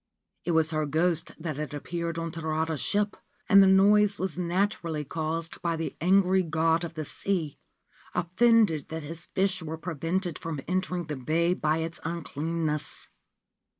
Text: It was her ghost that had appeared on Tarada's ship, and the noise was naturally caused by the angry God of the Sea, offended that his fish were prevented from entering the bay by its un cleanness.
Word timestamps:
It 0.45 0.51
was 0.53 0.71
her 0.71 0.87
ghost 0.87 1.31
that 1.37 1.57
had 1.57 1.75
appeared 1.75 2.17
on 2.17 2.31
Tarada's 2.31 2.81
ship, 2.81 3.15
and 3.47 3.61
the 3.61 3.67
noise 3.67 4.17
was 4.17 4.35
naturally 4.35 5.05
caused 5.05 5.61
by 5.61 5.75
the 5.75 5.95
angry 6.01 6.41
God 6.41 6.83
of 6.83 6.95
the 6.95 7.05
Sea, 7.05 7.59
offended 8.15 8.89
that 8.89 9.03
his 9.03 9.27
fish 9.27 9.61
were 9.61 9.77
prevented 9.77 10.39
from 10.39 10.59
entering 10.67 11.03
the 11.05 11.17
bay 11.17 11.53
by 11.53 11.77
its 11.77 11.99
un 12.03 12.23
cleanness. 12.23 13.09